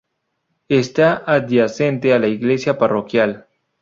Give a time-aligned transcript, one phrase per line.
[0.69, 3.45] Está adyacente a la iglesia parroquial.